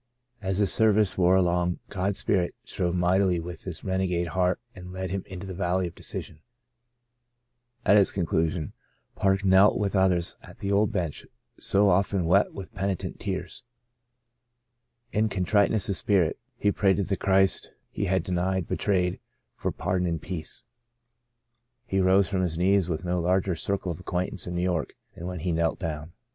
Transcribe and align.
As 0.41 0.57
the 0.57 0.65
service 0.65 1.15
wore 1.15 1.35
along 1.35 1.77
God^s 1.91 2.15
spirit 2.15 2.55
strove 2.63 2.95
mightily 2.95 3.39
with 3.39 3.65
this 3.65 3.83
renegade 3.83 4.29
heart 4.29 4.59
and 4.73 4.91
led 4.91 5.11
him 5.11 5.21
into 5.27 5.45
the 5.45 5.53
valley 5.53 5.85
of 5.85 5.93
decision. 5.93 6.39
At 7.85 7.97
its 7.97 8.09
conclusion 8.09 8.73
Park 9.15 9.45
knelt 9.45 9.77
with 9.77 9.95
others 9.95 10.37
at 10.41 10.57
the 10.57 10.71
old 10.71 10.91
bench 10.91 11.27
so 11.59 11.87
often 11.89 12.25
wet 12.25 12.51
with 12.51 12.73
penitential 12.73 13.19
tears. 13.19 13.61
In 15.11 15.29
contriteness 15.29 15.87
of 15.87 15.95
spirit 15.97 16.39
he 16.57 16.71
prayed 16.71 16.97
to 16.97 17.03
the 17.03 17.15
Christ 17.15 17.69
he 17.91 18.05
had 18.05 18.23
denied— 18.23 18.67
betrayed— 18.67 19.19
for 19.55 19.71
pardon 19.71 20.07
and 20.07 20.19
peace. 20.19 20.63
He 21.85 21.99
rose 21.99 22.27
from 22.27 22.41
his 22.41 22.57
knees 22.57 22.89
with 22.89 23.05
no 23.05 23.21
92 23.21 23.21
Saved 23.21 23.21
to 23.21 23.21
Serve 23.21 23.29
larger 23.29 23.55
circle 23.55 23.91
of 23.91 23.99
acquaintance 23.99 24.47
in 24.47 24.55
New 24.55 24.63
York 24.63 24.95
than 25.13 25.27
when 25.27 25.41
he 25.41 25.51
knelt 25.51 25.77
down. 25.77 26.13